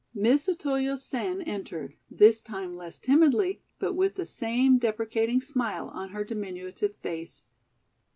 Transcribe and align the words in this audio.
Miss 0.15 0.49
Otoyo 0.49 0.95
Sen 0.97 1.43
entered, 1.43 1.93
this 2.09 2.39
time 2.41 2.75
less 2.75 2.97
timidly, 2.97 3.61
but 3.77 3.93
with 3.93 4.15
the 4.15 4.25
same 4.25 4.79
deprecating 4.79 5.41
smile 5.43 5.89
on 5.89 6.09
her 6.09 6.23
diminutive 6.23 6.95
face. 6.95 7.43